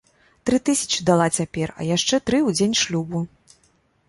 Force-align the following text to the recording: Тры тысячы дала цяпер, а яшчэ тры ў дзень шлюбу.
Тры 0.49 0.59
тысячы 0.69 1.05
дала 1.09 1.27
цяпер, 1.41 1.75
а 1.83 1.87
яшчэ 1.91 2.21
тры 2.31 2.39
ў 2.47 2.61
дзень 2.61 2.75
шлюбу. 2.81 3.23